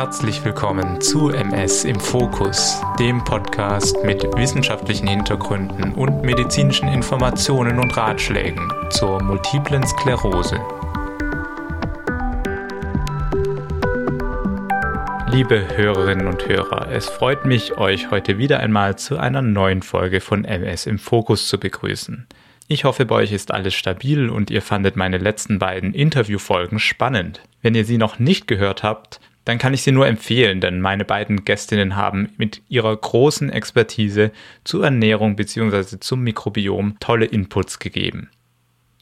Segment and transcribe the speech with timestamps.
[0.00, 7.96] Herzlich willkommen zu MS im Fokus, dem Podcast mit wissenschaftlichen Hintergründen und medizinischen Informationen und
[7.96, 10.60] Ratschlägen zur multiplen Sklerose.
[15.32, 20.20] Liebe Hörerinnen und Hörer, es freut mich, euch heute wieder einmal zu einer neuen Folge
[20.20, 22.28] von MS im Fokus zu begrüßen.
[22.68, 27.40] Ich hoffe, bei euch ist alles stabil und ihr fandet meine letzten beiden Interviewfolgen spannend.
[27.62, 31.06] Wenn ihr sie noch nicht gehört habt, dann kann ich sie nur empfehlen, denn meine
[31.06, 34.30] beiden Gästinnen haben mit ihrer großen Expertise
[34.62, 36.00] zur Ernährung bzw.
[36.00, 38.28] zum Mikrobiom tolle Inputs gegeben.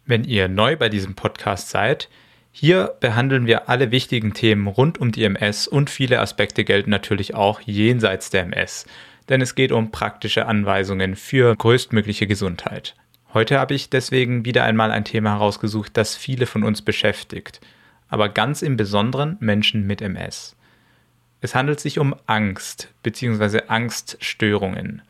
[0.04, 2.08] Wenn ihr neu bei diesem Podcast seid,
[2.52, 7.34] hier behandeln wir alle wichtigen Themen rund um die MS und viele Aspekte gelten natürlich
[7.34, 8.86] auch jenseits der MS,
[9.28, 12.94] denn es geht um praktische Anweisungen für größtmögliche Gesundheit.
[13.34, 17.60] Heute habe ich deswegen wieder einmal ein Thema herausgesucht, das viele von uns beschäftigt–
[18.08, 20.56] aber ganz im Besonderen Menschen mit MS.
[21.40, 23.62] Es handelt sich um Angst bzw.
[23.68, 25.02] Angststörungen.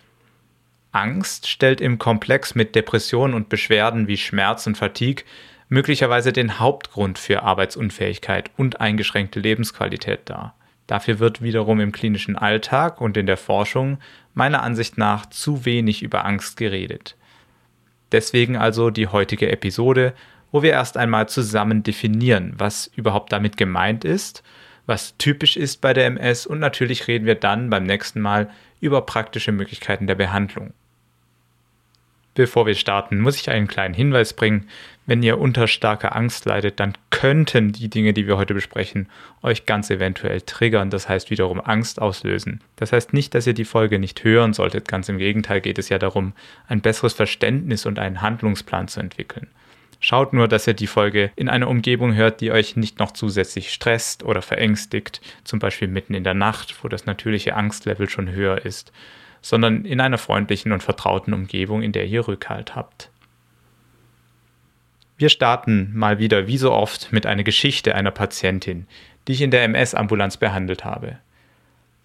[0.92, 5.24] Angst stellt im Komplex mit Depressionen und Beschwerden wie Schmerz und Fatigue
[5.68, 10.54] möglicherweise den Hauptgrund für Arbeitsunfähigkeit und eingeschränkte Lebensqualität dar.
[10.86, 13.98] Dafür wird wiederum im klinischen Alltag und in der Forschung
[14.34, 17.16] meiner Ansicht nach zu wenig über Angst geredet.
[18.12, 20.14] Deswegen also die heutige Episode
[20.56, 24.42] wo wir erst einmal zusammen definieren, was überhaupt damit gemeint ist,
[24.86, 28.48] was typisch ist bei der MS und natürlich reden wir dann beim nächsten Mal
[28.80, 30.72] über praktische Möglichkeiten der Behandlung.
[32.32, 34.66] Bevor wir starten, muss ich einen kleinen Hinweis bringen.
[35.04, 39.10] Wenn ihr unter starker Angst leidet, dann könnten die Dinge, die wir heute besprechen,
[39.42, 42.62] euch ganz eventuell triggern, das heißt wiederum Angst auslösen.
[42.76, 45.90] Das heißt nicht, dass ihr die Folge nicht hören solltet, ganz im Gegenteil geht es
[45.90, 46.32] ja darum,
[46.66, 49.48] ein besseres Verständnis und einen Handlungsplan zu entwickeln.
[50.08, 53.72] Schaut nur, dass ihr die Folge in einer Umgebung hört, die euch nicht noch zusätzlich
[53.72, 58.64] stresst oder verängstigt, zum Beispiel mitten in der Nacht, wo das natürliche Angstlevel schon höher
[58.64, 58.92] ist,
[59.42, 63.10] sondern in einer freundlichen und vertrauten Umgebung, in der ihr Rückhalt habt.
[65.18, 68.86] Wir starten mal wieder wie so oft mit einer Geschichte einer Patientin,
[69.26, 71.18] die ich in der MS-Ambulanz behandelt habe.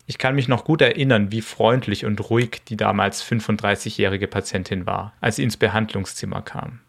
[0.08, 5.14] Ich kann mich noch gut erinnern, wie freundlich und ruhig die damals 35-jährige Patientin war,
[5.22, 6.80] als sie ins Behandlungszimmer kam.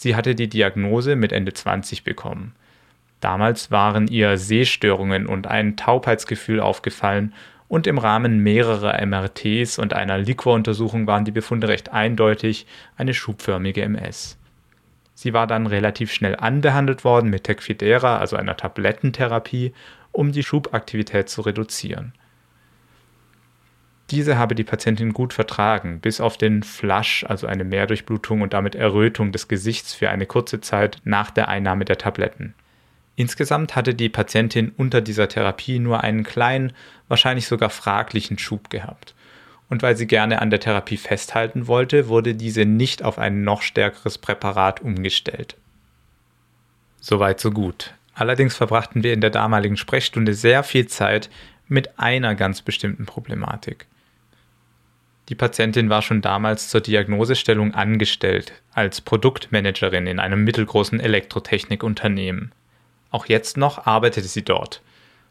[0.00, 2.54] Sie hatte die Diagnose mit Ende 20 bekommen.
[3.18, 7.34] Damals waren ihr Sehstörungen und ein Taubheitsgefühl aufgefallen
[7.66, 13.82] und im Rahmen mehrerer MRTs und einer Liquoruntersuchung waren die Befunde recht eindeutig eine schubförmige
[13.82, 14.38] MS.
[15.14, 19.72] Sie war dann relativ schnell anbehandelt worden mit Tecfidera, also einer Tablettentherapie,
[20.12, 22.12] um die Schubaktivität zu reduzieren.
[24.10, 28.74] Diese habe die Patientin gut vertragen, bis auf den Flush, also eine Mehrdurchblutung und damit
[28.74, 32.54] Errötung des Gesichts für eine kurze Zeit nach der Einnahme der Tabletten.
[33.16, 36.72] Insgesamt hatte die Patientin unter dieser Therapie nur einen kleinen,
[37.08, 39.14] wahrscheinlich sogar fraglichen Schub gehabt.
[39.68, 43.60] Und weil sie gerne an der Therapie festhalten wollte, wurde diese nicht auf ein noch
[43.60, 45.56] stärkeres Präparat umgestellt.
[47.00, 47.92] Soweit so gut.
[48.14, 51.28] Allerdings verbrachten wir in der damaligen Sprechstunde sehr viel Zeit
[51.66, 53.86] mit einer ganz bestimmten Problematik.
[55.28, 62.52] Die Patientin war schon damals zur Diagnosestellung angestellt, als Produktmanagerin in einem mittelgroßen Elektrotechnikunternehmen.
[63.10, 64.82] Auch jetzt noch arbeitete sie dort,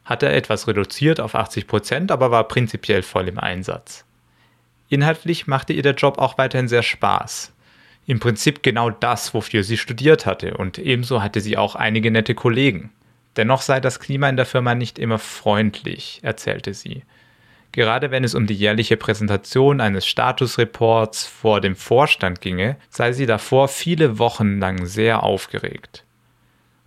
[0.06, 4.06] hatte etwas reduziert auf 80 Prozent, aber war prinzipiell voll im Einsatz.
[4.90, 7.54] Inhaltlich machte ihr der Job auch weiterhin sehr Spaß.
[8.06, 12.36] Im Prinzip genau das, wofür sie studiert hatte, und ebenso hatte sie auch einige nette
[12.36, 12.92] Kollegen.
[13.36, 17.04] Dennoch sei das Klima in der Firma nicht immer freundlich, erzählte sie.
[17.72, 23.26] Gerade wenn es um die jährliche Präsentation eines Statusreports vor dem Vorstand ginge, sei sie
[23.26, 26.04] davor viele Wochen lang sehr aufgeregt.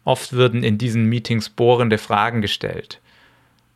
[0.05, 3.01] Oft würden in diesen Meetings bohrende Fragen gestellt.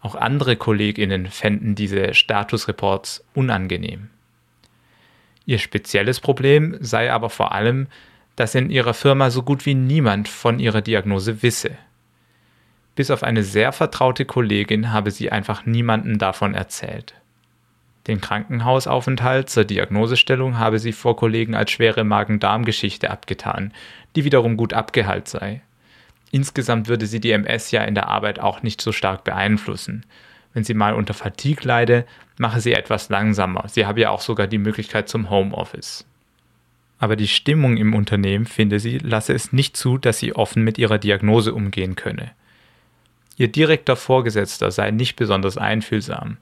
[0.00, 4.10] Auch andere Kolleginnen fänden diese Statusreports unangenehm.
[5.46, 7.86] Ihr spezielles Problem sei aber vor allem,
[8.36, 11.72] dass in ihrer Firma so gut wie niemand von ihrer Diagnose wisse.
[12.94, 17.14] Bis auf eine sehr vertraute Kollegin habe sie einfach niemandem davon erzählt.
[18.06, 23.72] Den Krankenhausaufenthalt zur Diagnosestellung habe sie vor Kollegen als schwere Magen-Darm-Geschichte abgetan,
[24.14, 25.62] die wiederum gut abgeheilt sei.
[26.30, 30.04] Insgesamt würde sie die MS ja in der Arbeit auch nicht so stark beeinflussen.
[30.52, 32.04] Wenn sie mal unter Fatigue leide,
[32.38, 33.64] mache sie etwas langsamer.
[33.68, 36.04] Sie habe ja auch sogar die Möglichkeit zum Homeoffice.
[36.98, 40.78] Aber die Stimmung im Unternehmen, finde sie, lasse es nicht zu, dass sie offen mit
[40.78, 42.32] ihrer Diagnose umgehen könne.
[43.36, 46.38] Ihr direkter Vorgesetzter sei nicht besonders einfühlsam.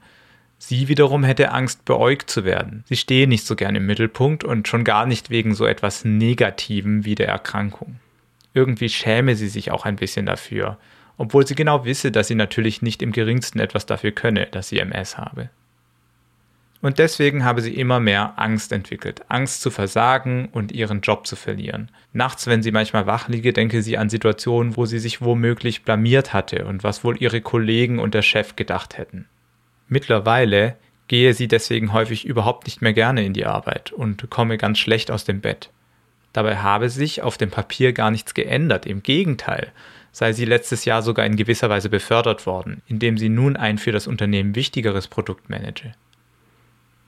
[0.57, 2.83] Sie wiederum hätte Angst, beäugt zu werden.
[2.87, 7.03] Sie stehe nicht so gern im Mittelpunkt und schon gar nicht wegen so etwas Negativem
[7.03, 7.99] wie der Erkrankung.
[8.53, 10.77] Irgendwie schäme sie sich auch ein bisschen dafür
[11.17, 14.79] obwohl sie genau wisse, dass sie natürlich nicht im geringsten etwas dafür könne, dass sie
[14.79, 15.49] MS habe.
[16.83, 19.21] Und deswegen habe sie immer mehr Angst entwickelt.
[19.29, 21.89] Angst zu versagen und ihren Job zu verlieren.
[22.11, 26.33] Nachts, wenn sie manchmal wach liege, denke sie an Situationen, wo sie sich womöglich blamiert
[26.33, 29.29] hatte und was wohl ihre Kollegen und der Chef gedacht hätten.
[29.87, 30.75] Mittlerweile
[31.07, 35.09] gehe sie deswegen häufig überhaupt nicht mehr gerne in die Arbeit und komme ganz schlecht
[35.09, 35.69] aus dem Bett.
[36.33, 39.71] Dabei habe sich auf dem Papier gar nichts geändert, im Gegenteil
[40.11, 43.93] sei sie letztes Jahr sogar in gewisser Weise befördert worden, indem sie nun ein für
[43.93, 45.93] das Unternehmen wichtigeres Produkt manage.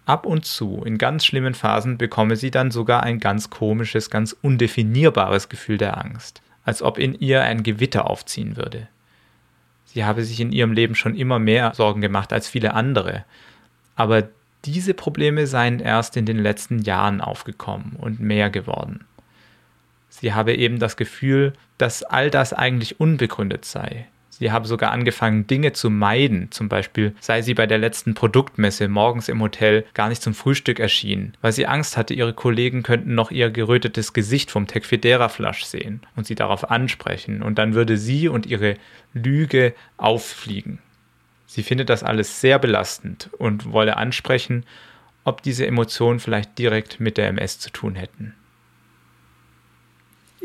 [0.06, 4.36] Ab und zu, in ganz schlimmen Phasen, bekomme sie dann sogar ein ganz komisches, ganz
[4.40, 8.88] undefinierbares Gefühl der Angst, als ob in ihr ein Gewitter aufziehen würde.
[9.86, 13.25] Sie habe sich in ihrem Leben schon immer mehr Sorgen gemacht als viele andere,
[13.96, 14.28] aber
[14.66, 19.06] diese Probleme seien erst in den letzten Jahren aufgekommen und mehr geworden.
[20.10, 25.47] Sie habe eben das Gefühl, dass all das eigentlich unbegründet sei, Sie habe sogar angefangen,
[25.47, 26.51] Dinge zu meiden.
[26.51, 30.81] Zum Beispiel sei sie bei der letzten Produktmesse morgens im Hotel gar nicht zum Frühstück
[30.81, 36.01] erschienen, weil sie Angst hatte, ihre Kollegen könnten noch ihr gerötetes Gesicht vom Tecfidera-Flasch sehen
[36.17, 37.41] und sie darauf ansprechen.
[37.41, 38.75] Und dann würde sie und ihre
[39.13, 40.79] Lüge auffliegen.
[41.47, 44.65] Sie findet das alles sehr belastend und wolle ansprechen,
[45.23, 48.33] ob diese Emotionen vielleicht direkt mit der MS zu tun hätten.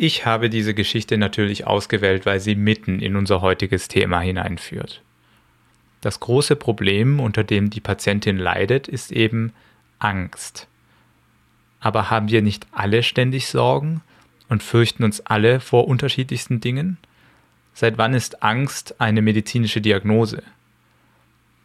[0.03, 5.03] Ich habe diese Geschichte natürlich ausgewählt, weil sie mitten in unser heutiges Thema hineinführt.
[6.01, 9.53] Das große Problem, unter dem die Patientin leidet, ist eben
[9.99, 10.69] Angst.
[11.81, 14.01] Aber haben wir nicht alle ständig Sorgen
[14.49, 16.97] und fürchten uns alle vor unterschiedlichsten Dingen?
[17.75, 20.43] Seit wann ist Angst eine medizinische Diagnose?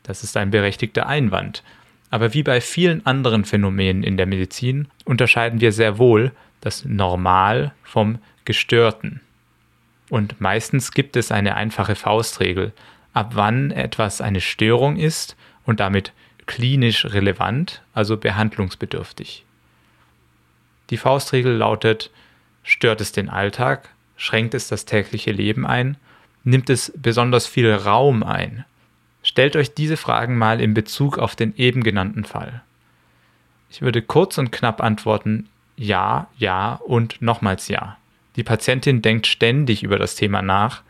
[0.04, 1.64] Das ist ein berechtigter Einwand.
[2.10, 6.32] Aber wie bei vielen anderen Phänomenen in der Medizin unterscheiden wir sehr wohl
[6.62, 9.22] das Normal vom Gestörten.
[10.10, 12.74] Und meistens gibt es eine einfache Faustregel,
[13.14, 15.36] ab wann etwas eine Störung ist
[15.66, 16.14] und damit
[16.46, 19.44] klinisch relevant, also behandlungsbedürftig.
[20.92, 22.12] Die Faustregel lautet,
[22.64, 25.98] stört es den Alltag, schränkt es das tägliche Leben ein,
[26.44, 28.66] nimmt es besonders viel Raum ein.
[29.26, 32.62] Stellt euch diese Fragen mal in Bezug auf den eben genannten Fall.
[33.72, 37.98] Ich würde kurz und knapp antworten, ja, ja und nochmals ja.
[38.36, 40.84] Die Patientin denkt ständig über das Thema nach,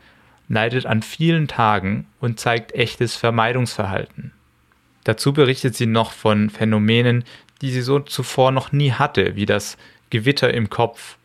[0.50, 4.34] leidet an vielen Tagen und zeigt echtes Vermeidungsverhalten.
[5.06, 7.24] Dazu berichtet sie noch von Phänomenen,
[7.62, 9.78] die sie so zuvor noch nie hatte, wie das
[10.10, 11.18] Gewitter im Kopf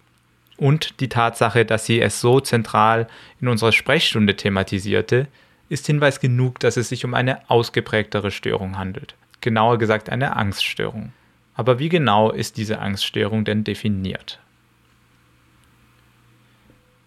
[0.56, 3.08] und die Tatsache, dass sie es so zentral
[3.40, 5.26] in unserer Sprechstunde thematisierte,
[5.70, 9.14] ist Hinweis genug, dass es sich um eine ausgeprägtere Störung handelt.
[9.40, 11.12] Genauer gesagt eine Angststörung.
[11.54, 14.40] Aber wie genau ist diese Angststörung denn definiert?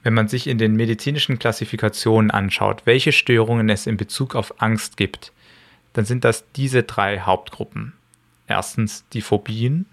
[0.01, 4.98] Wenn man sich in den medizinischen Klassifikationen anschaut, welche Störungen es in Bezug auf Angst
[4.98, 5.31] gibt,
[5.92, 7.94] dann sind das diese drei Hauptgruppen.
[8.48, 9.86] Erstens die Phobien,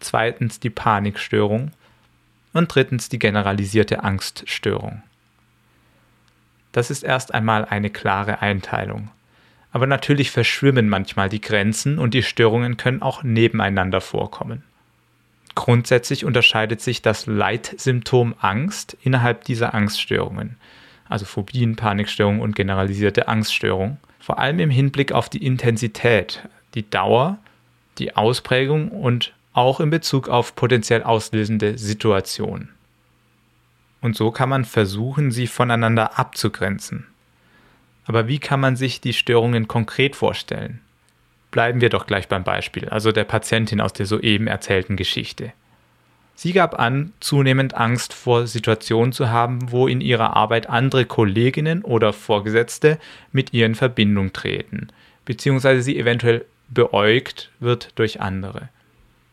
[0.00, 1.72] zweitens die Panikstörung
[2.52, 5.02] und drittens die generalisierte Angststörung.
[6.76, 9.08] Das ist erst einmal eine klare Einteilung.
[9.72, 14.62] Aber natürlich verschwimmen manchmal die Grenzen und die Störungen können auch nebeneinander vorkommen.
[15.54, 20.58] Grundsätzlich unterscheidet sich das Leitsymptom Angst innerhalb dieser Angststörungen,
[21.08, 27.38] also Phobien, Panikstörungen und generalisierte Angststörung, vor allem im Hinblick auf die Intensität, die Dauer,
[27.96, 32.75] die Ausprägung und auch in Bezug auf potenziell auslösende Situationen.
[34.06, 37.08] Und so kann man versuchen, sie voneinander abzugrenzen.
[38.04, 40.80] Aber wie kann man sich die Störungen konkret vorstellen?
[41.50, 45.52] Bleiben wir doch gleich beim Beispiel, also der Patientin aus der soeben erzählten Geschichte.
[46.36, 51.82] Sie gab an, zunehmend Angst vor Situationen zu haben, wo in ihrer Arbeit andere Kolleginnen
[51.82, 53.00] oder Vorgesetzte
[53.32, 54.86] mit ihr in Verbindung treten,
[55.24, 58.68] beziehungsweise sie eventuell beäugt wird durch andere.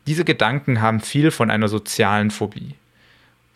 [0.07, 2.73] Diese Gedanken haben viel von einer sozialen Phobie.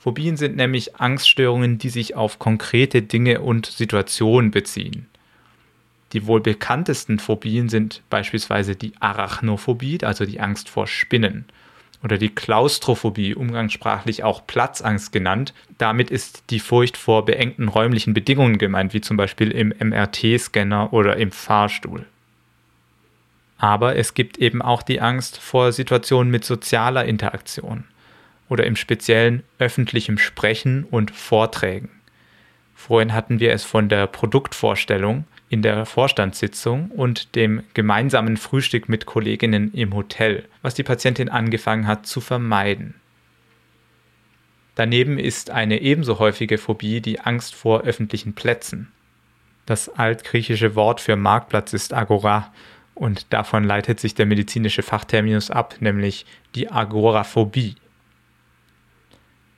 [0.08, 5.06] Phobien sind nämlich Angststörungen, die sich auf konkrete Dinge und Situationen beziehen.
[6.14, 11.44] Die wohl bekanntesten Phobien sind beispielsweise die Arachnophobie, also die Angst vor Spinnen,
[12.06, 15.54] oder die Klaustrophobie, umgangssprachlich auch Platzangst genannt.
[15.78, 21.18] Damit ist die Furcht vor beengten räumlichen Bedingungen gemeint, wie zum Beispiel im MRT-Scanner oder
[21.18, 22.06] im Fahrstuhl.
[23.58, 27.84] Aber es gibt eben auch die Angst vor Situationen mit sozialer Interaktion
[28.50, 31.89] oder im speziellen öffentlichem Sprechen und Vorträgen.
[32.75, 39.06] Vorhin hatten wir es von der Produktvorstellung in der Vorstandssitzung und dem gemeinsamen Frühstück mit
[39.06, 42.96] Kolleginnen im Hotel, was die Patientin angefangen hat zu vermeiden.
[44.75, 48.92] Daneben ist eine ebenso häufige Phobie die Angst vor öffentlichen Plätzen.
[49.66, 52.54] Das altgriechische Wort für Marktplatz ist Agora
[52.94, 57.75] und davon leitet sich der medizinische Fachterminus ab, nämlich die Agoraphobie.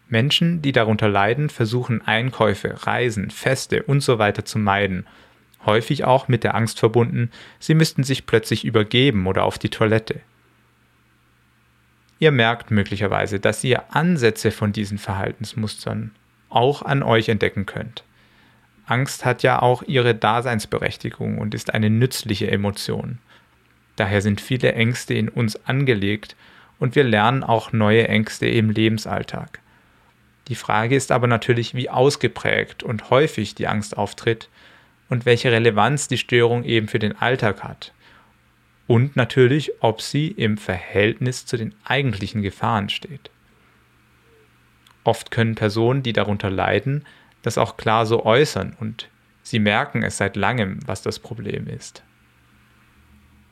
[0.10, 4.34] Menschen, die darunter leiden, versuchen Einkäufe, Reisen, Feste usw.
[4.36, 5.06] So zu meiden,
[5.66, 10.22] häufig auch mit der Angst verbunden, sie müssten sich plötzlich übergeben oder auf die Toilette.
[12.18, 16.12] Ihr merkt möglicherweise, dass ihr Ansätze von diesen Verhaltensmustern
[16.50, 18.04] auch an euch entdecken könnt.
[18.86, 23.20] Angst hat ja auch ihre Daseinsberechtigung und ist eine nützliche Emotion.
[23.96, 26.36] Daher sind viele Ängste in uns angelegt
[26.80, 29.60] und wir lernen auch neue Ängste im Lebensalltag.
[30.50, 34.50] Die Frage ist aber natürlich, wie ausgeprägt und häufig die Angst auftritt
[35.08, 37.94] und welche Relevanz die Störung eben für den Alltag hat.
[38.88, 43.30] Und natürlich, ob sie im Verhältnis zu den eigentlichen Gefahren steht.
[45.04, 47.06] Oft können Personen, die darunter leiden,
[47.44, 49.10] das auch klar so äußern und
[49.44, 52.04] sie merken es seit langem, was das Problem ist.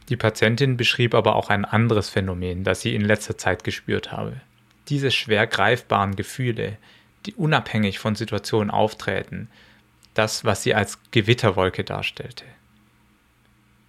[0.10, 4.42] Die Patientin beschrieb aber auch ein anderes Phänomen, das sie in letzter Zeit gespürt habe.
[4.90, 6.78] Diese schwer greifbaren Gefühle,
[7.26, 9.50] die unabhängig von Situationen auftreten,
[10.14, 12.46] das, was sie als Gewitterwolke darstellte.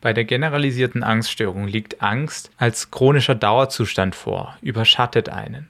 [0.00, 5.68] Bei der generalisierten Angststörung liegt Angst als chronischer Dauerzustand vor, überschattet einen.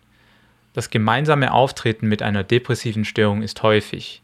[0.75, 4.23] Das gemeinsame Auftreten mit einer depressiven Störung ist häufig.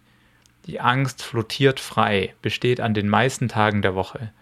[0.67, 4.33] Die Angst flottiert frei, besteht an den meisten Tagen der Woche.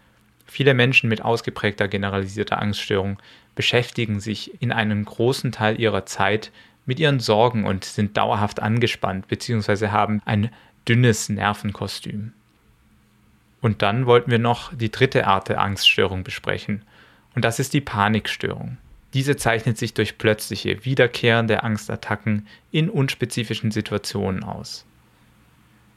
[0.47, 3.19] Viele Menschen mit ausgeprägter generalisierter Angststörung
[3.55, 6.51] beschäftigen sich in einem großen Teil ihrer Zeit
[6.87, 9.89] mit ihren Sorgen und sind dauerhaft angespannt bzw.
[9.89, 10.51] haben ein
[10.89, 12.33] dünnes Nervenkostüm.
[13.61, 16.83] Und dann wollten wir noch die dritte Art der Angststörung besprechen.
[17.35, 18.79] Und das ist die Panikstörung.
[19.15, 24.85] Diese zeichnet sich durch plötzliche, wiederkehrende Angstattacken in unspezifischen Situationen aus.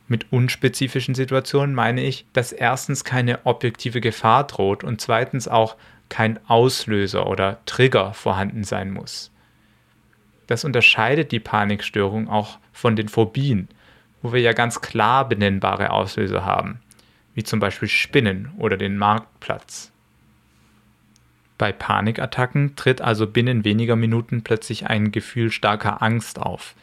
[0.08, 5.76] Mit unspezifischen Situationen meine ich, dass erstens keine objektive Gefahr droht und zweitens auch
[6.10, 9.32] kein Auslöser oder Trigger vorhanden sein muss.
[10.48, 13.68] Das unterscheidet die Panikstörung auch von den Phobien,
[14.22, 16.80] wo wir ja ganz klar benennbare Auslöser haben,
[17.34, 19.92] wie zum Beispiel Spinnen oder den Marktplatz.
[21.58, 26.76] Bei Panikattacken tritt also binnen weniger Minuten plötzlich ein Gefühl starker Angst auf.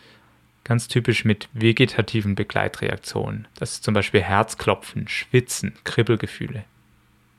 [0.65, 3.49] Ganz typisch mit vegetativen Begleitreaktionen.
[3.59, 6.65] Das ist zum Beispiel Herzklopfen, Schwitzen, Kribbelgefühle.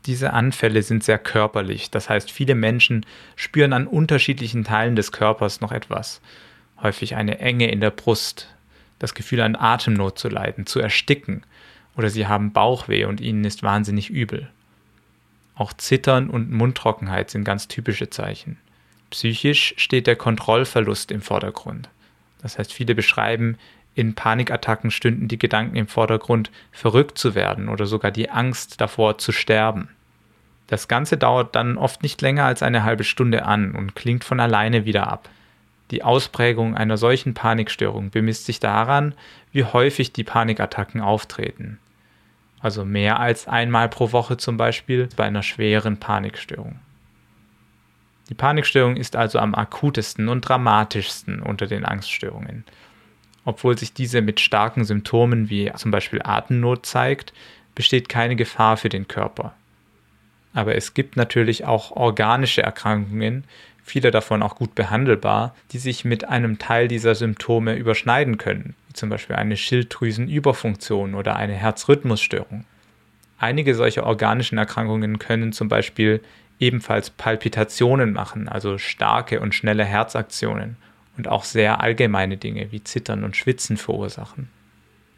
[0.05, 3.05] Diese Anfälle sind sehr körperlich, das heißt viele Menschen
[3.36, 6.22] spüren an unterschiedlichen Teilen des Körpers noch etwas.
[6.81, 8.53] Häufig eine Enge in der Brust,
[9.00, 11.43] das Gefühl an Atemnot zu leiden, zu ersticken,
[11.95, 14.50] oder sie haben Bauchweh und ihnen ist wahnsinnig übel.
[15.55, 18.57] Auch Zittern und Mundtrockenheit sind ganz typische Zeichen.
[19.12, 21.89] Psychisch steht der Kontrollverlust im Vordergrund.
[22.41, 23.57] Das heißt, viele beschreiben,
[23.95, 29.17] in Panikattacken stünden die Gedanken im Vordergrund, verrückt zu werden oder sogar die Angst davor
[29.17, 29.89] zu sterben.
[30.67, 34.39] Das Ganze dauert dann oft nicht länger als eine halbe Stunde an und klingt von
[34.39, 35.29] alleine wieder ab.
[35.91, 39.13] Die Ausprägung einer solchen Panikstörung bemisst sich daran,
[39.51, 41.77] wie häufig die Panikattacken auftreten.
[42.62, 46.79] Also mehr als einmal pro Woche zum Beispiel bei einer schweren Panikstörung.
[48.29, 52.63] Die Panikstörung ist also am akutesten und dramatischsten unter den Angststörungen.
[53.45, 57.33] Obwohl sich diese mit starken Symptomen wie zum Beispiel Atemnot zeigt,
[57.75, 59.53] besteht keine Gefahr für den Körper.
[60.53, 63.43] Aber es gibt natürlich auch organische Erkrankungen,
[63.83, 68.93] viele davon auch gut behandelbar, die sich mit einem Teil dieser Symptome überschneiden können, wie
[68.93, 72.65] zum Beispiel eine Schilddrüsenüberfunktion oder eine Herzrhythmusstörung.
[73.39, 76.21] Einige solcher organischen Erkrankungen können zum Beispiel
[76.59, 80.77] ebenfalls Palpitationen machen, also starke und schnelle Herzaktionen
[81.17, 84.50] und auch sehr allgemeine Dinge wie Zittern und Schwitzen verursachen.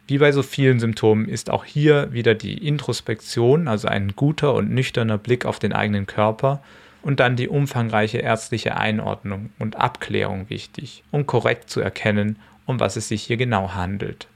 [0.06, 4.70] Wie bei so vielen Symptomen ist auch hier wieder die Introspektion, also ein guter und
[4.70, 6.62] nüchterner Blick auf den eigenen Körper
[7.02, 12.96] und dann die umfangreiche ärztliche Einordnung und Abklärung wichtig, um korrekt zu erkennen, um was
[12.96, 14.28] es sich hier genau handelt.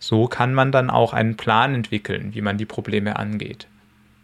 [0.00, 3.68] So kann man dann auch einen Plan entwickeln, wie man die Probleme angeht.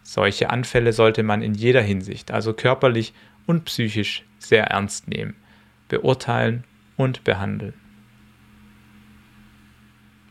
[0.03, 3.15] Solche Anfälle sollte man in jeder Hinsicht, also körperlich
[3.47, 5.37] und psychisch, sehr ernst nehmen
[5.93, 6.65] beurteilen
[6.97, 7.75] und behandeln.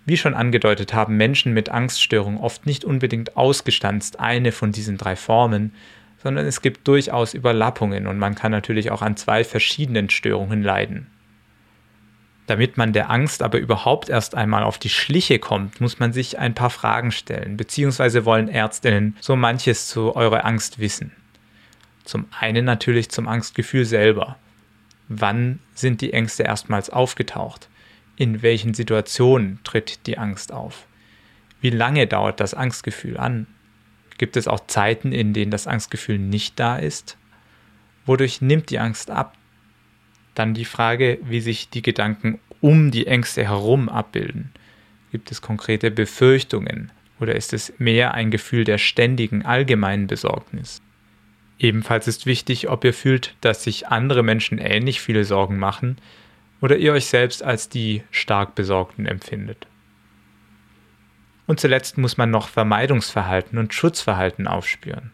[0.06, 5.16] Wie schon angedeutet haben Menschen mit Angststörungen oft nicht unbedingt ausgestanzt eine von diesen drei
[5.16, 5.74] Formen,
[6.18, 11.08] sondern es gibt durchaus Überlappungen und man kann natürlich auch an zwei verschiedenen Störungen leiden.
[12.48, 16.40] Damit man der Angst aber überhaupt erst einmal auf die Schliche kommt, muss man sich
[16.40, 21.12] ein paar Fragen stellen, beziehungsweise wollen Ärztinnen so manches zu eurer Angst wissen.
[22.04, 24.38] Zum einen natürlich zum Angstgefühl selber.
[25.08, 27.70] Wann sind die Ängste erstmals aufgetaucht?
[28.16, 30.88] In welchen Situationen tritt die Angst auf?
[31.60, 33.48] Wie lange dauert das Angstgefühl an?
[34.18, 37.18] Gibt es auch Zeiten, in denen das Angstgefühl nicht da ist?
[38.06, 39.36] Wodurch nimmt die Angst ab?
[40.36, 44.52] Dann die Frage, wie sich die Gedanken um die Ängste herum abbilden.
[45.12, 50.82] Gibt es konkrete Befürchtungen oder ist es mehr ein Gefühl der ständigen allgemeinen Besorgnis?
[51.62, 55.98] Ebenfalls ist wichtig, ob ihr fühlt, dass sich andere Menschen ähnlich viele Sorgen machen
[56.60, 59.68] oder ihr euch selbst als die stark Besorgten empfindet.
[61.46, 65.12] Und zuletzt muss man noch Vermeidungsverhalten und Schutzverhalten aufspüren.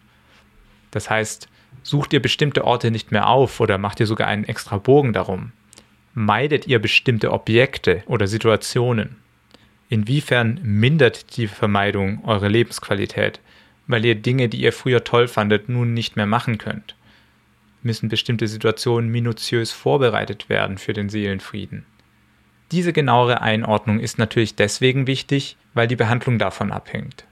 [0.92, 1.50] Das heißt,
[1.84, 5.52] sucht ihr bestimmte Orte nicht mehr auf oder macht ihr sogar einen extra Bogen darum?
[6.14, 9.18] Meidet ihr bestimmte Objekte oder Situationen?
[9.90, 13.42] Inwiefern mindert die Vermeidung eure Lebensqualität,
[13.88, 16.96] weil ihr Dinge, die ihr früher toll fandet, nun nicht mehr machen könnt?
[17.84, 21.86] Müssen bestimmte Situationen minutiös vorbereitet werden für den Seelenfrieden?
[22.72, 27.26] Diese genauere Einordnung ist natürlich deswegen wichtig, weil die Behandlung davon abhängt.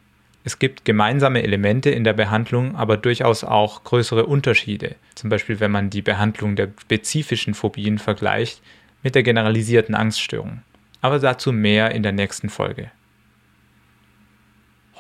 [0.46, 4.96] Es gibt gemeinsame Elemente in der Behandlung, aber durchaus auch größere Unterschiede.
[5.16, 8.62] Zum Beispiel, wenn man die Behandlung der spezifischen Phobien vergleicht
[9.02, 10.62] mit der generalisierten Angststörung.
[11.02, 12.92] Aber dazu mehr in der nächsten Folge.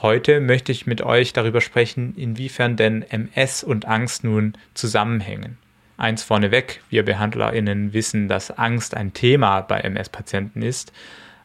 [0.01, 5.57] Heute möchte ich mit euch darüber sprechen, inwiefern denn MS und Angst nun zusammenhängen.
[5.95, 10.91] Eins vorneweg, wir BehandlerInnen wissen, dass Angst ein Thema bei MS-Patienten ist,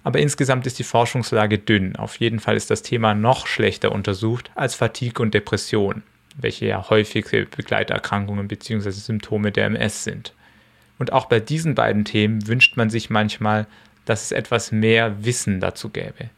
[0.02, 1.94] aber insgesamt ist die Forschungslage dünn.
[1.94, 6.02] Auf jeden Fall ist das Thema noch schlechter untersucht als Fatigue und Depression,
[6.36, 8.90] welche ja häufige Begleiterkrankungen bzw.
[8.90, 10.34] Symptome der MS sind.
[10.98, 13.66] Und auch bei diesen beiden Themen wünscht man sich manchmal,
[14.06, 16.30] dass es etwas mehr Wissen dazu gäbe.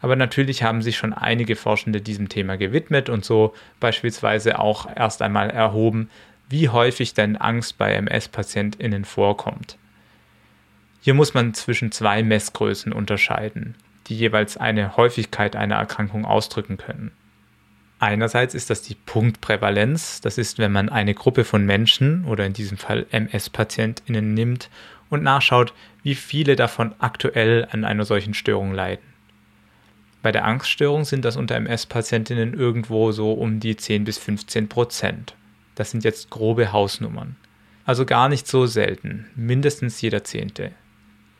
[0.00, 5.22] Aber natürlich haben sich schon einige Forschende diesem Thema gewidmet und so beispielsweise auch erst
[5.22, 6.08] einmal erhoben,
[6.48, 9.76] wie häufig denn Angst bei MS-PatientInnen vorkommt.
[11.00, 13.74] Hier muss man zwischen zwei Messgrößen unterscheiden,
[14.06, 17.12] die jeweils eine Häufigkeit einer Erkrankung ausdrücken können.
[18.00, 22.52] Einerseits ist das die Punktprävalenz, das ist, wenn man eine Gruppe von Menschen oder in
[22.52, 24.70] diesem Fall MS-PatientInnen nimmt
[25.10, 29.02] und nachschaut, wie viele davon aktuell an einer solchen Störung leiden.
[30.22, 35.34] Bei der Angststörung sind das unter MS-Patientinnen irgendwo so um die 10 bis 15 Prozent.
[35.74, 37.36] Das sind jetzt grobe Hausnummern.
[37.84, 40.72] Also gar nicht so selten, mindestens jeder Zehnte.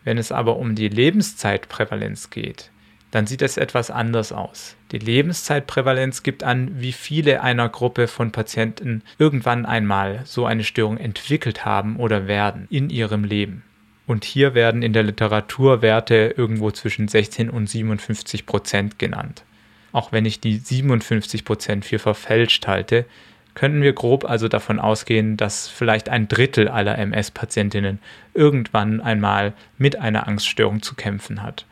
[0.05, 2.71] Wenn es aber um die Lebenszeitprävalenz geht,
[3.11, 4.77] dann sieht es etwas anders aus.
[4.93, 10.99] Die Lebenszeitprävalenz gibt an, wie viele einer Gruppe von Patienten irgendwann einmal so eine Störung
[10.99, 13.64] entwickelt haben oder werden in ihrem Leben.
[14.09, 19.44] Und hier werden in der Literatur Werte irgendwo zwischen 16 und 57 Prozent genannt.
[19.92, 23.05] Auch wenn ich die 57 Prozent für verfälscht halte,
[23.53, 27.99] könnten wir grob also davon ausgehen, dass vielleicht ein Drittel aller MS-Patientinnen
[28.33, 31.66] irgendwann einmal mit einer Angststörung zu kämpfen hat.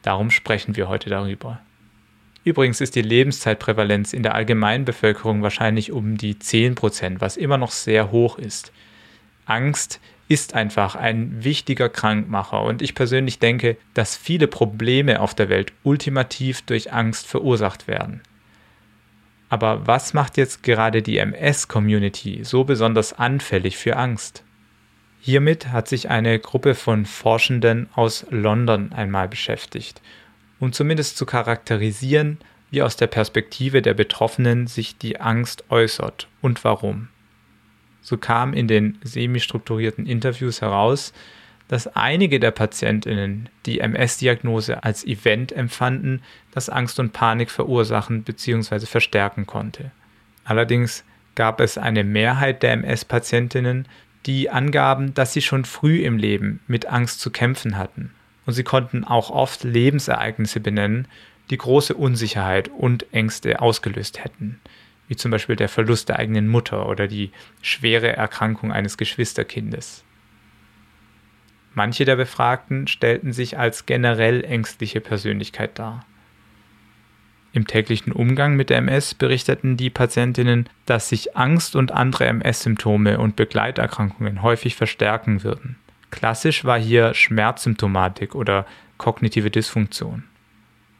[0.00, 1.60] Darum sprechen wir heute darüber.
[2.42, 7.70] Übrigens ist die Lebenszeitprävalenz in der allgemeinen Bevölkerung wahrscheinlich um die 10%, was immer noch
[7.70, 8.72] sehr hoch ist.
[9.44, 15.48] Angst ist einfach ein wichtiger Krankmacher und ich persönlich denke, dass viele Probleme auf der
[15.48, 18.22] Welt ultimativ durch Angst verursacht werden.
[19.48, 24.42] Aber was macht jetzt gerade die MS-Community so besonders anfällig für Angst?
[25.20, 30.00] Hiermit hat sich eine Gruppe von Forschenden aus London einmal beschäftigt,
[30.58, 32.38] um zumindest zu charakterisieren,
[32.70, 37.08] wie aus der Perspektive der Betroffenen sich die Angst äußert und warum.
[38.06, 41.12] So kam in den semi-strukturierten Interviews heraus,
[41.66, 48.86] dass einige der Patientinnen die MS-Diagnose als Event empfanden, das Angst und Panik verursachen bzw.
[48.86, 49.90] verstärken konnte.
[50.44, 51.02] Allerdings
[51.34, 53.88] gab es eine Mehrheit der MS-Patientinnen,
[54.24, 58.12] die angaben, dass sie schon früh im Leben mit Angst zu kämpfen hatten.
[58.44, 61.08] Und sie konnten auch oft Lebensereignisse benennen,
[61.50, 64.60] die große Unsicherheit und Ängste ausgelöst hätten,
[65.08, 67.30] wie zum Beispiel der Verlust der eigenen Mutter oder die
[67.62, 70.04] schwere Erkrankung eines Geschwisterkindes.
[71.74, 76.06] Manche der Befragten stellten sich als generell ängstliche Persönlichkeit dar.
[77.52, 83.18] Im täglichen Umgang mit der MS berichteten die Patientinnen, dass sich Angst und andere MS-Symptome
[83.18, 85.76] und Begleiterkrankungen häufig verstärken würden.
[86.10, 88.66] Klassisch war hier Schmerzsymptomatik oder
[88.98, 90.24] kognitive Dysfunktion.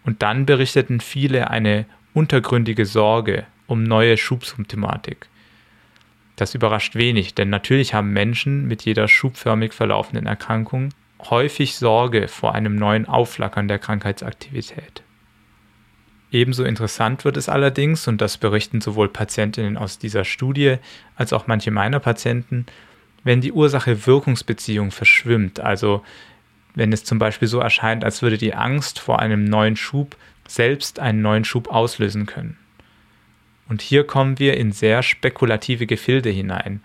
[0.04, 5.28] Und dann berichteten viele eine untergründige Sorge um neue Schubsymptomatik,
[6.36, 10.90] das überrascht wenig, denn natürlich haben Menschen mit jeder schubförmig verlaufenden Erkrankung
[11.30, 15.02] häufig Sorge vor einem neuen Aufflackern der Krankheitsaktivität.
[16.30, 20.76] Ebenso interessant wird es allerdings, und das berichten sowohl Patientinnen aus dieser Studie
[21.14, 22.66] als auch manche meiner Patienten,
[23.24, 26.04] wenn die Ursache-Wirkungsbeziehung verschwimmt, also
[26.74, 31.00] wenn es zum Beispiel so erscheint, als würde die Angst vor einem neuen Schub selbst
[31.00, 32.58] einen neuen Schub auslösen können.
[33.68, 36.82] Und hier kommen wir in sehr spekulative Gefilde hinein,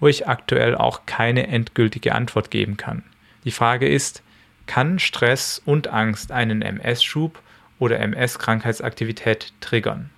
[0.00, 3.02] wo ich aktuell auch keine endgültige Antwort geben kann.
[3.44, 4.22] Die Frage ist,
[4.66, 7.40] kann Stress und Angst einen MS-Schub
[7.78, 10.10] oder MS-Krankheitsaktivität triggern?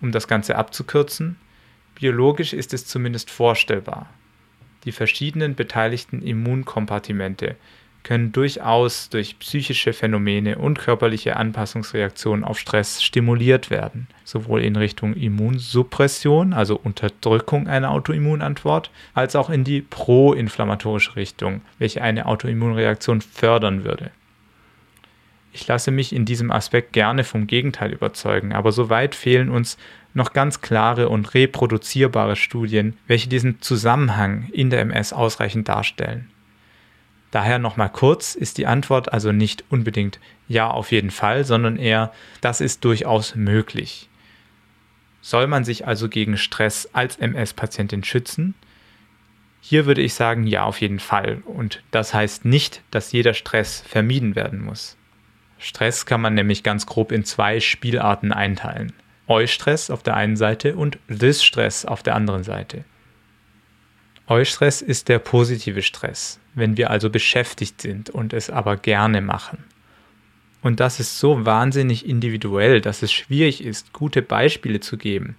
[0.00, 1.36] Um das Ganze abzukürzen,
[1.96, 4.08] biologisch ist es zumindest vorstellbar.
[4.84, 7.56] Die verschiedenen beteiligten Immunkompartimente
[8.08, 15.12] können durchaus durch psychische Phänomene und körperliche Anpassungsreaktionen auf Stress stimuliert werden, sowohl in Richtung
[15.12, 23.84] Immunsuppression, also Unterdrückung einer Autoimmunantwort, als auch in die proinflammatorische Richtung, welche eine Autoimmunreaktion fördern
[23.84, 24.10] würde.
[25.52, 29.76] Ich lasse mich in diesem Aspekt gerne vom Gegenteil überzeugen, aber soweit fehlen uns
[30.14, 36.30] noch ganz klare und reproduzierbare Studien, welche diesen Zusammenhang in der MS ausreichend darstellen.
[37.30, 42.12] Daher nochmal kurz ist die Antwort also nicht unbedingt ja auf jeden Fall, sondern eher
[42.40, 44.08] das ist durchaus möglich.
[45.20, 48.54] Soll man sich also gegen Stress als MS-Patientin schützen?
[49.60, 51.42] Hier würde ich sagen, ja, auf jeden Fall.
[51.44, 54.96] Und das heißt nicht, dass jeder Stress vermieden werden muss.
[55.58, 58.92] Stress kann man nämlich ganz grob in zwei Spielarten einteilen.
[59.26, 62.84] Eustress auf der einen Seite und Dysstress auf der anderen Seite.
[64.30, 69.64] Eustress ist der positive Stress, wenn wir also beschäftigt sind und es aber gerne machen.
[70.60, 75.36] Und das ist so wahnsinnig individuell, dass es schwierig ist, gute Beispiele zu geben.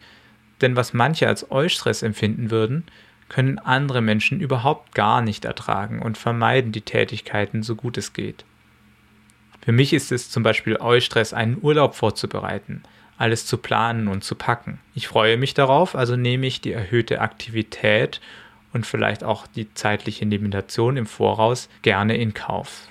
[0.62, 2.84] Denn was manche als Eustress empfinden würden,
[3.28, 8.44] können andere Menschen überhaupt gar nicht ertragen und vermeiden die Tätigkeiten so gut es geht.
[9.62, 12.82] Für mich ist es zum Beispiel Eustress, einen Urlaub vorzubereiten,
[13.20, 14.80] alles zu planen und zu packen.
[14.96, 18.20] Ich freue mich darauf, also nehme ich die erhöhte Aktivität
[18.74, 22.90] und vielleicht auch die zeitliche Limitation im Voraus gerne in Kauf.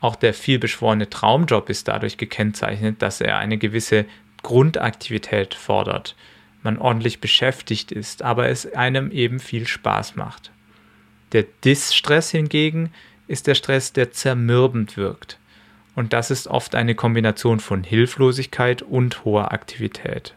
[0.00, 4.04] Auch der vielbeschworene Traumjob ist dadurch gekennzeichnet, dass er eine gewisse
[4.42, 6.14] Grundaktivität fordert,
[6.62, 10.50] man ordentlich beschäftigt ist, aber es einem eben viel Spaß macht.
[11.32, 12.92] Der Distress hingegen
[13.26, 15.38] ist der Stress, der zermürbend wirkt.
[15.94, 20.34] Und das ist oft eine Kombination von Hilflosigkeit und hoher Aktivität.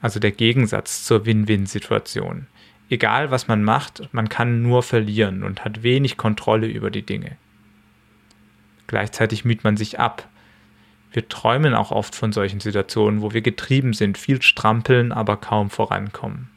[0.00, 2.46] Also der Gegensatz zur Win-Win-Situation
[2.94, 7.36] egal was man macht, man kann nur verlieren und hat wenig Kontrolle über die Dinge.
[8.86, 10.28] Gleichzeitig müht man sich ab.
[11.12, 15.70] Wir träumen auch oft von solchen Situationen, wo wir getrieben sind, viel strampeln, aber kaum
[15.70, 16.48] vorankommen.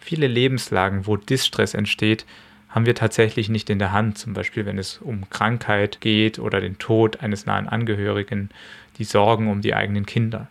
[0.00, 2.24] Viele Lebenslagen, wo Distress entsteht,
[2.70, 6.60] haben wir tatsächlich nicht in der Hand, zum Beispiel wenn es um Krankheit geht oder
[6.60, 8.50] den Tod eines nahen Angehörigen,
[8.98, 10.48] die Sorgen um die eigenen Kinder.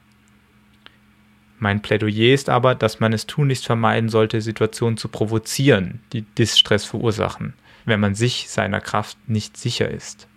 [1.58, 6.84] Mein Plädoyer ist aber, dass man es tunlichst vermeiden sollte, Situationen zu provozieren, die Distress
[6.84, 7.54] verursachen,
[7.86, 10.28] wenn man sich seiner Kraft nicht sicher ist.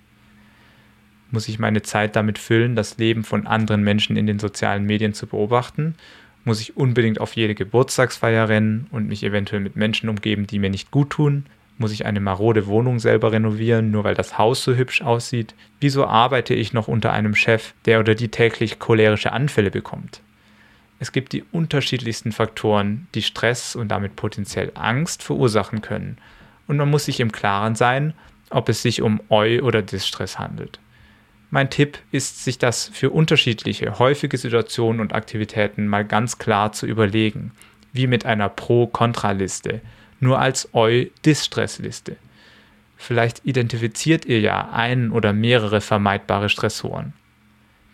[1.30, 5.12] Muss ich meine Zeit damit füllen, das Leben von anderen Menschen in den sozialen Medien
[5.12, 5.94] zu beobachten?
[6.44, 10.70] Muss ich unbedingt auf jede Geburtstagsfeier rennen und mich eventuell mit Menschen umgeben, die mir
[10.70, 11.44] nicht gut tun?
[11.76, 15.54] Muss ich eine marode Wohnung selber renovieren, nur weil das Haus so hübsch aussieht?
[15.80, 20.22] Wieso arbeite ich noch unter einem Chef, der oder die täglich cholerische Anfälle bekommt?
[21.00, 26.18] Es gibt die unterschiedlichsten Faktoren, die Stress und damit potenziell Angst verursachen können.
[26.66, 28.14] Und man muss sich im Klaren sein,
[28.50, 30.80] ob es sich um Eu- oder Distress handelt.
[31.50, 36.86] Mein Tipp ist, sich das für unterschiedliche, häufige Situationen und Aktivitäten mal ganz klar zu
[36.86, 37.52] überlegen,
[37.92, 39.80] wie mit einer Pro-Kontra-Liste,
[40.20, 42.16] nur als Eu-Distress-Liste.
[42.96, 47.14] Vielleicht identifiziert ihr ja einen oder mehrere vermeidbare Stressoren.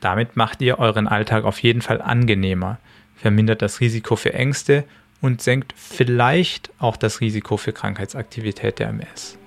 [0.01, 2.79] Damit macht ihr euren Alltag auf jeden Fall angenehmer,
[3.17, 4.85] vermindert das Risiko für Ängste
[5.21, 9.39] und senkt vielleicht auch das Risiko für Krankheitsaktivität der MS.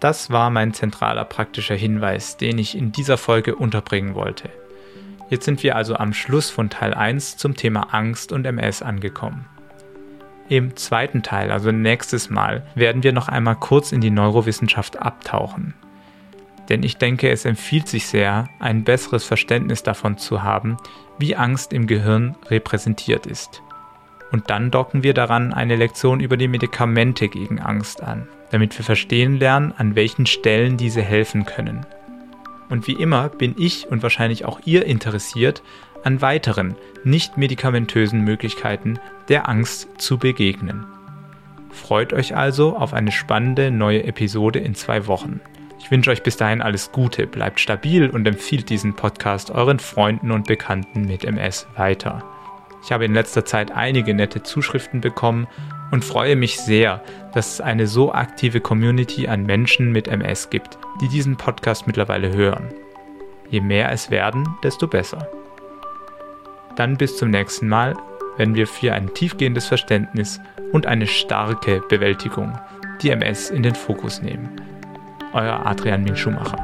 [0.00, 4.50] Das war mein zentraler praktischer Hinweis, den ich in dieser Folge unterbringen wollte.
[5.28, 9.46] Jetzt sind wir also am Schluss von Teil 1 zum Thema Angst und MS angekommen.
[10.48, 15.74] Im zweiten Teil, also nächstes Mal, werden wir noch einmal kurz in die Neurowissenschaft abtauchen
[16.68, 20.76] denn ich denke, es empfiehlt sich sehr, ein besseres Verständnis davon zu haben,
[21.18, 23.62] wie Angst im Gehirn repräsentiert ist.
[24.32, 28.84] Und dann docken wir daran eine Lektion über die Medikamente gegen Angst an, damit wir
[28.84, 31.86] verstehen lernen, an welchen Stellen diese helfen können.
[32.68, 35.62] Und wie immer bin ich und wahrscheinlich auch ihr interessiert
[36.02, 36.74] an weiteren,
[37.04, 38.98] nicht medikamentösen Möglichkeiten
[39.28, 40.86] der Angst zu begegnen.
[41.70, 45.40] Freut euch also auf eine spannende neue Episode in zwei Wochen.
[45.86, 50.32] Ich wünsche euch bis dahin alles Gute, bleibt stabil und empfiehlt diesen Podcast euren Freunden
[50.32, 52.24] und Bekannten mit MS weiter.
[52.82, 55.46] Ich habe in letzter Zeit einige nette Zuschriften bekommen
[55.92, 60.76] und freue mich sehr, dass es eine so aktive Community an Menschen mit MS gibt,
[61.00, 62.74] die diesen Podcast mittlerweile hören.
[63.48, 65.28] Je mehr es werden, desto besser.
[66.74, 67.96] Dann bis zum nächsten Mal,
[68.38, 70.40] wenn wir für ein tiefgehendes Verständnis
[70.72, 72.58] und eine starke Bewältigung
[73.02, 74.60] die MS in den Fokus nehmen.
[75.36, 76.56] Euer Adrian Min Schumacher.